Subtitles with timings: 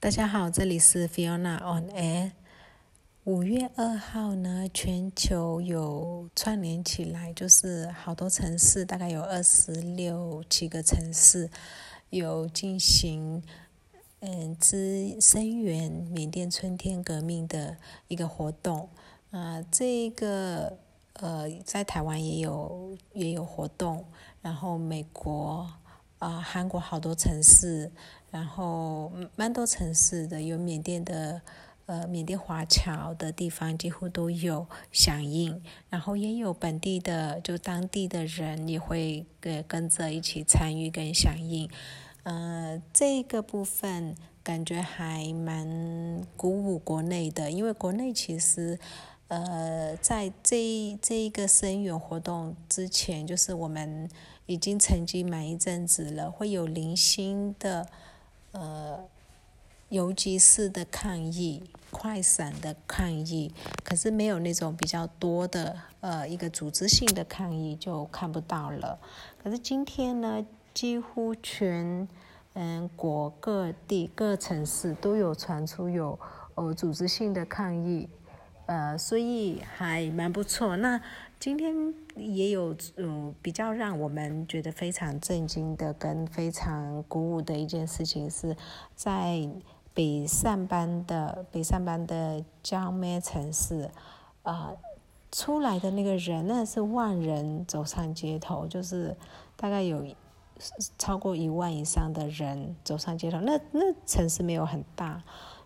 [0.00, 2.30] 大家好，这里是 Fiona on Air。
[3.24, 11.50] 五月二号呢，全球有串联起来，就是好多城市，大概有二十六七个城市
[12.10, 13.42] 有进行
[14.20, 17.76] 嗯，支声援缅甸春天革命的
[18.06, 18.88] 一个活动。
[19.32, 20.78] 啊，这个
[21.14, 24.04] 呃，在台湾也有也有活动，
[24.42, 25.68] 然后美国。
[26.20, 27.88] 啊，韩国好多城市，
[28.30, 31.40] 然后蛮多城市的，有缅甸的，
[31.86, 41.68] 呃，缅甸华侨的地方几乎都有响应，然后也有本地的，就当地的人也会跟跟着一起参与跟响应，
[42.24, 48.78] 呃，这个部分感觉还蛮鼓舞国内的，因为国内其实，
[49.28, 54.08] 呃，在这这一个声援活动之前，就是我们。
[54.48, 57.86] 已经沉寂满一阵子了，会有零星的，
[58.58, 58.98] 呃，
[59.88, 61.62] 游击式的抗议、
[61.92, 63.54] 快闪的抗议，
[63.84, 68.98] 可是没有那种比较多的，呃，一个组织性的抗议就看不到了。
[69.42, 72.08] 可是今天呢，几乎全，
[72.54, 76.18] 嗯，国各地各城市都有传出有，
[76.56, 78.08] 呃，组织性的抗议，
[78.68, 80.76] 呃，所以还蛮不错。
[80.76, 81.00] 那。
[81.40, 88.56] 今天也有嗯比较让我们觉得非常震惊的跟非常鼓舞的一件事情是，
[88.96, 89.48] 在
[89.94, 93.88] 北上班的北上班的江咩城市，
[94.42, 94.72] 啊
[95.30, 99.16] 出来的那个人那是万人走上街头，就是
[99.54, 100.04] 大概有
[100.98, 103.38] 超过一万以上的人走上街头。
[103.42, 105.22] 那那城市没有很大，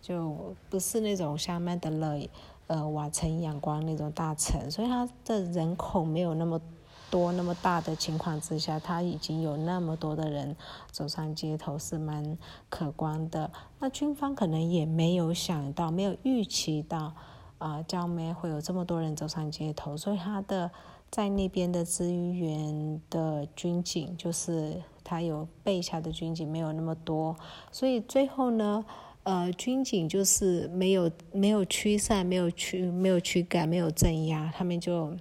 [0.00, 2.30] 就不是那种像曼德勒。
[2.68, 6.60] 呃，瓦城、阳光那种大城，所以它的人口没有那么
[7.08, 10.56] 多、那么大的情况之下，它已经有那么多的人
[10.90, 12.36] 走上街头，是蛮
[12.68, 13.48] 可观的。
[13.78, 17.12] 那军方可能也没有想到、没有预期到，
[17.58, 20.68] 啊，江梅会有这么多人走上街头，所以他的
[21.08, 27.36] 在那边的支援的军警，就是他有备下的军警没有那么多，
[27.70, 28.84] 所以最后呢。
[29.26, 35.16] 呃，军警就是没有没有驱散，没有驱没有驱赶，没有镇压，他们就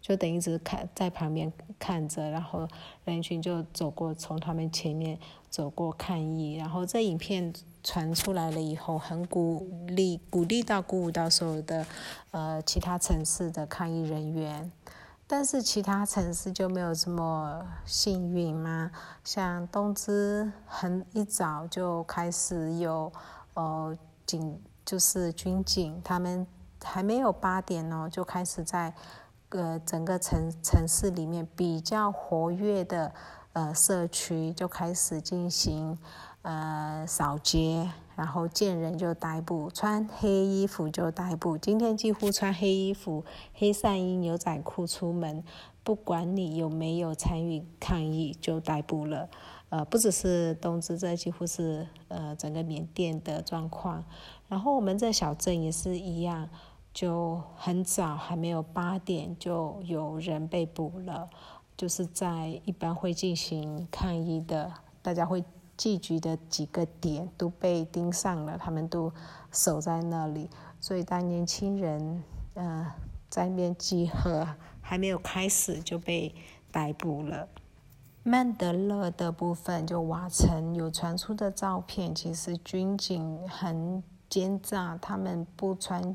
[0.00, 2.68] 就等于只是看在旁边看着，然后
[3.04, 5.18] 人群就走过，从他们前面
[5.50, 7.52] 走过抗议，然后这影片
[7.82, 11.84] 传出来了以后，很鼓励鼓励到鼓舞到所有的
[12.30, 14.70] 呃其他城市的抗议人员，
[15.26, 18.92] 但是其他城市就没有这么幸运吗？
[19.24, 23.10] 像东芝很一早就开始有。
[23.54, 26.46] 呃，警就是军警，他们
[26.82, 28.94] 还没有八点哦，就开始在
[29.50, 33.12] 呃整个城城市里面比较活跃的
[33.52, 35.98] 呃社区就开始进行
[36.42, 41.58] 呃扫街，然后见人就逮捕，穿黑衣服就逮捕。
[41.58, 45.42] 今天几乎穿黑衣服、黑上衣、牛仔裤出门，
[45.82, 49.28] 不管你有没有参与抗议，就逮捕了。
[49.70, 54.04] 呃，不只是东芝，这几乎是呃整个缅甸的状况。
[54.48, 56.48] 然后我们这小镇也是一样，
[56.94, 61.28] 就很早还没有八点就有人被捕了，
[61.76, 65.44] 就是在一般会进行抗议的，大家会
[65.76, 69.12] 聚集的几个点都被盯上了，他们都
[69.52, 70.48] 守在那里。
[70.80, 72.24] 所以当年轻人
[72.54, 72.90] 呃
[73.28, 74.48] 在面集合
[74.80, 76.34] 还没有开始就被
[76.72, 77.46] 逮捕了。
[78.28, 86.14] 曼德勒的部分，就瓦城有传出的照片，其实军警很奸诈，他们不穿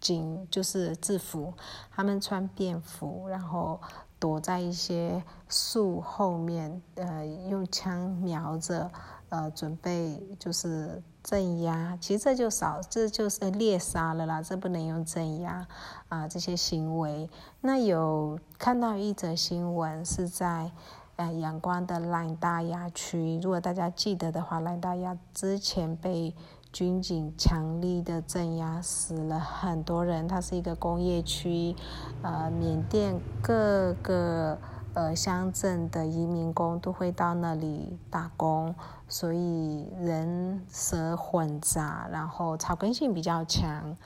[0.00, 1.54] 警就是制服，
[1.92, 3.80] 他们穿便服，然后
[4.18, 8.90] 躲在一些树后面，呃，用枪瞄着，
[9.28, 11.96] 呃，准备就是镇压。
[12.00, 15.64] 其实这就少，这就是猎杀了啦，这不能用镇压
[16.08, 17.30] 啊这些行为。
[17.60, 20.72] 那有看到一则新闻是在。
[21.18, 26.32] 呃，阳光的兰大亚区，如果大家记得的话，兰大亚之前被
[26.72, 30.28] 军警强力的镇压，死了很多人。
[30.28, 31.74] 它是一个工业区，
[32.22, 34.56] 呃，缅甸各个
[34.94, 38.72] 呃乡镇的移民工都会到那里打工，
[39.08, 43.96] 所以人蛇混杂，然后草根性比较强。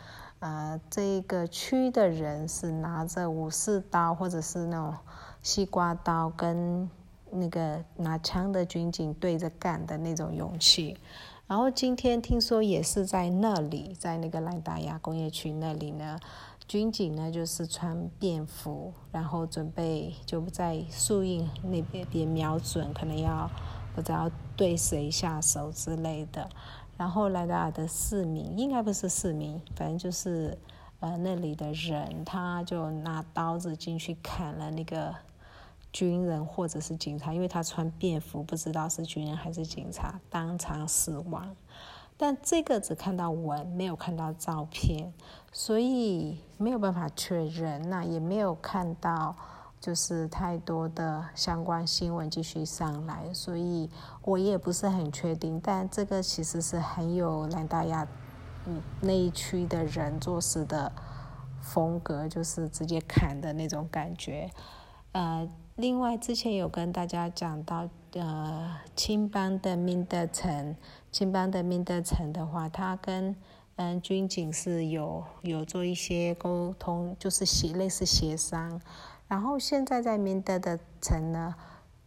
[0.41, 4.95] 呃，这个区的人是拿着武士刀或者是那种
[5.43, 6.89] 西瓜刀跟。
[7.33, 10.97] 那个拿枪的军警对着干的那种勇气，
[11.47, 16.19] 然后今天听说也是在那里，在那个兰达亚工业区那里呢，
[16.69, 23.51] 军警呢就是穿便服，然后准备就在树荫那边边瞄准，可能要
[23.95, 26.49] 不知道对谁下手之类的，
[26.97, 30.57] 然后来达尔的市民应该不是市民，反正就是
[31.01, 35.15] 呃那里的人，他就拿刀子进去砍了那个
[35.93, 41.55] 军人或者是警察，因为他穿便服，不知道是军人还是警察，当场死亡。
[42.17, 45.13] 但这个只看到文，没有看到照片，
[45.53, 47.89] 所以没有办法确认。
[47.89, 49.37] 那也没有看到。
[49.83, 53.91] 就是太多的相关新闻继续上来，所以
[54.23, 55.61] 我也不是很确定。
[55.61, 58.07] 但这个其实是很有南大亚
[58.67, 60.93] 嗯那一区的人做事的
[61.61, 64.49] 风格，就是直接砍的那种感觉。
[65.13, 70.75] 呃，另外之前有跟大家讲到，呃，青帮的明德城，
[71.11, 73.37] 青帮的明德城的话，他跟
[73.77, 78.81] 嗯军警是有有做一些沟通，就是协类似协商。
[79.29, 81.55] 然后现在在明德的城呢，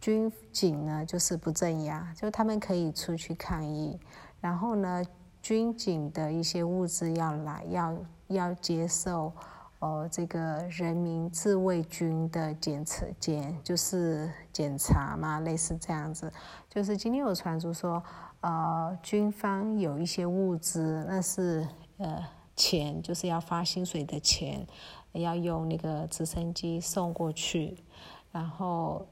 [0.00, 3.98] 军警呢就是不镇压，就他们可以出去抗议。
[4.40, 5.04] 然后呢，
[5.40, 7.96] 军警的一些物资要来，要
[8.28, 9.32] 要接受，
[9.78, 16.32] 哦，这个人民自卫军的检测检，就是检查嘛，类似这样子。
[16.68, 18.02] 就是今天有传出说，
[18.40, 21.66] 呃，军方有一些物资，那是
[21.98, 22.24] 呃
[22.54, 24.66] 钱，就是要发薪水的钱。
[25.12, 27.74] 要用那个直升机送过去，
[28.30, 29.06] 然后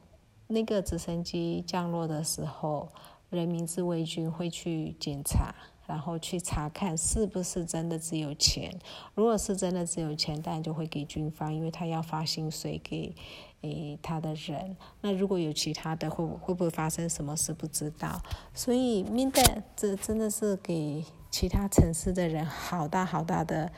[0.46, 2.87] 那个直升机降落的时候，
[3.31, 5.55] 人民自卫军会去检查，
[5.86, 8.78] 然后去查看是不是真的只有钱。
[9.14, 13.14] 如果是真的只有钱，当然就会给军方，因为他要发薪水给
[13.62, 14.76] 诶他的人。
[15.00, 17.52] 那如果有其他的，会会不会发生什么事？
[17.52, 18.20] 不知道。
[18.52, 19.42] 所以面对
[19.76, 23.72] 这真的是给其他城市的人好大好大的。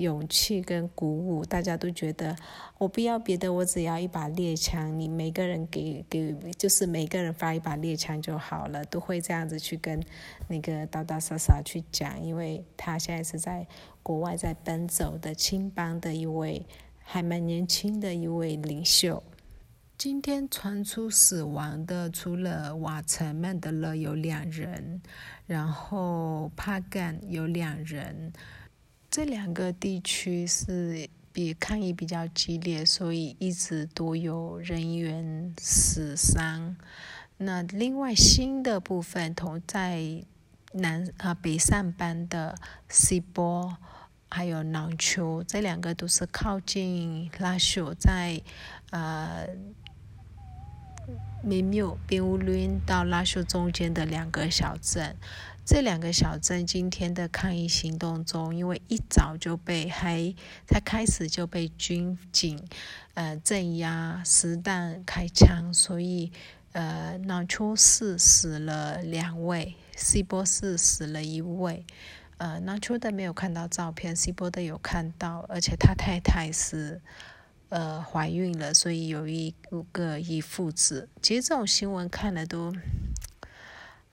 [0.00, 2.34] 勇气跟鼓舞，大家都觉得
[2.78, 4.98] 我不要别的，我只要一把猎枪。
[4.98, 10.02] 你每个人给给，就是每个人发一把猎枪就好了，都会这样子去跟
[10.48, 13.66] 那个打打杀杀去讲，因为他现在是在
[14.02, 16.66] 国外在奔走的青帮的一位
[17.02, 19.22] 还蛮年轻的一位领袖。
[19.98, 25.02] 今天传出死亡的，除了瓦城曼德勒有两人，
[25.46, 28.32] 然后帕干有两人。
[29.10, 36.76] 这两个地区是比抗议比较激烈，所以一直都有人员死伤。
[37.38, 40.24] 那另外新的部分，同在
[40.74, 42.54] 南啊北上班的
[42.88, 43.76] 西波，
[44.28, 48.40] 还有囊丘，这两个都是靠近拉修，在
[48.90, 49.44] 呃
[51.42, 55.16] 米缪边乌伦到拉修中间的两个小镇。
[55.64, 60.34] 这两个小镇今天的抗议行动中，因为一早就被还
[60.66, 62.60] 才开始就被军警
[63.14, 66.32] 呃镇压、实弹开枪，所以
[66.72, 71.84] 呃南丘市死了两位，西波市死了一位。
[72.38, 77.00] 呃南丘的没有看到照片，西波的有看到，而且他太太是
[77.68, 79.54] 呃怀孕了，所以有一
[79.92, 81.08] 个一父子。
[81.22, 82.74] 其实这种新闻看了都。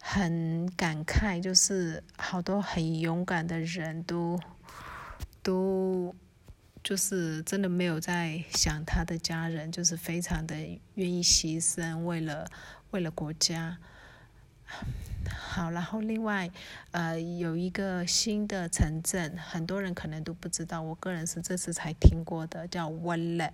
[0.10, 4.40] 很感慨，就是好多很勇敢的人都
[5.44, 6.16] 都
[6.82, 10.56] 就是真的没有在想他的家人，就是非常的
[10.94, 12.50] 愿意牺牲，为了
[12.92, 13.78] 为了国家。
[15.30, 16.50] 好，然后另外，
[16.92, 23.52] 呃，有一个新的城镇，很多人可能都不知道，我个人是这次才听过的，叫温勒，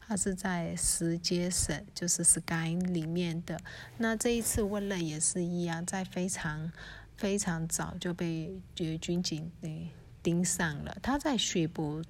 [0.00, 3.58] 它是在石阶省，就是 Sky 里面的。
[3.96, 6.70] 那这一次温勒也是一样，在非常
[7.16, 9.88] 非常早就被军警给
[10.22, 12.02] 盯上了，他在雪博。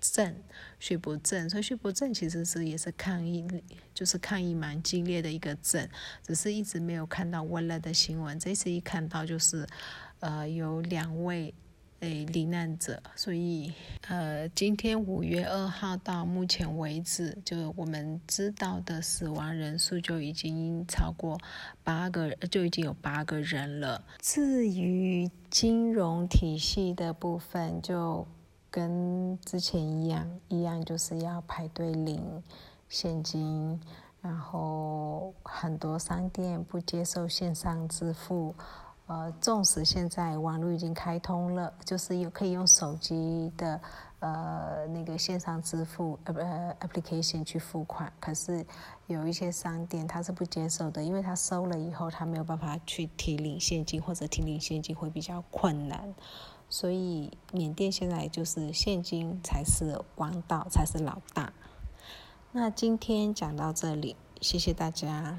[0.00, 0.42] 镇，
[0.78, 3.46] 雪博镇，所以雪博镇其实是也是抗议，
[3.94, 5.88] 就是抗议蛮激烈的一个镇，
[6.22, 8.38] 只是一直没有看到温乐的新闻。
[8.38, 9.66] 这次一看到就是，
[10.20, 11.52] 呃，有两位
[12.00, 13.72] 诶罹难者，所以
[14.08, 21.38] 呃，今天五月二号到目前为止，就我们知道的死亡人数就已经超过
[21.82, 24.04] 八个，就已经有八个人了。
[24.20, 28.26] 至于金融体系的部分，就。
[28.70, 32.42] 跟之前一样，一样就是要排队领
[32.88, 33.80] 现金，
[34.20, 38.54] 然后很多商店不接受线上支付。
[39.06, 43.80] 呃，纵使现在网络已经开通了，就是有可以用手机的
[44.20, 48.62] 呃那个线上支付呃 application 去付款，可是
[49.06, 56.14] 有一些商店它是不接受的，因为它收了以后，它没有办法去提领现金，或者提领现金会比较困难。
[56.70, 61.52] 所以缅甸现在就是现金才是王道，才是老大。
[62.52, 65.38] 那今天讲到这里，谢谢大家。